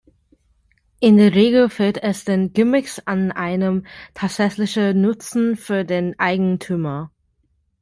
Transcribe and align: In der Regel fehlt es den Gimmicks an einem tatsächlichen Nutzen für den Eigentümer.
In 0.99 1.17
der 1.17 1.35
Regel 1.35 1.69
fehlt 1.69 1.99
es 2.01 2.25
den 2.25 2.53
Gimmicks 2.53 2.99
an 3.05 3.31
einem 3.31 3.85
tatsächlichen 4.15 4.99
Nutzen 4.99 5.55
für 5.55 5.85
den 5.85 6.17
Eigentümer. 6.17 7.11